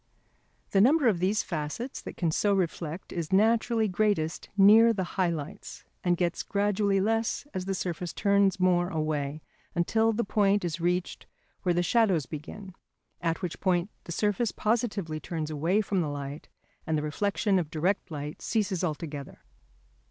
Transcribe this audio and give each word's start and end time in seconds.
The 0.71 0.81
number 0.81 1.07
of 1.07 1.19
these 1.19 1.43
facets 1.43 2.01
that 2.01 2.17
can 2.17 2.31
so 2.31 2.55
reflect 2.55 3.13
is 3.13 3.31
naturally 3.31 3.87
greatest 3.87 4.49
near 4.57 4.93
the 4.93 5.03
high 5.13 5.29
lights, 5.29 5.85
and 6.03 6.17
gets 6.17 6.41
gradually 6.41 6.99
less 6.99 7.45
as 7.53 7.65
the 7.65 7.75
surface 7.75 8.11
turns 8.11 8.59
more 8.59 8.89
away; 8.89 9.43
until 9.75 10.11
the 10.11 10.23
point 10.23 10.65
is 10.65 10.81
reached 10.81 11.27
where 11.61 11.75
the 11.75 11.83
shadows 11.83 12.25
begin, 12.25 12.73
at 13.21 13.43
which 13.43 13.59
point 13.59 13.91
the 14.05 14.11
surface 14.11 14.51
positively 14.51 15.19
turns 15.19 15.51
away 15.51 15.81
from 15.81 16.01
the 16.01 16.09
light 16.09 16.49
and 16.87 16.97
the 16.97 17.03
reflection 17.03 17.59
of 17.59 17.69
direct 17.69 18.09
light 18.09 18.41
ceases 18.41 18.83
altogether. 18.83 19.43